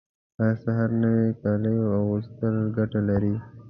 هر 0.39 0.53
سهار 0.63 0.89
نوي 1.03 1.27
کالیو 1.41 1.91
اغوستل 1.97 2.55
ګټه 2.77 2.99
لري 3.09 3.35